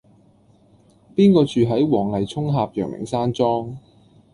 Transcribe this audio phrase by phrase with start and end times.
[1.15, 3.75] 邊個住喺黃泥涌峽陽明山莊